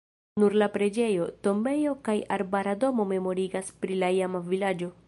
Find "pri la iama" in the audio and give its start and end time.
3.85-4.47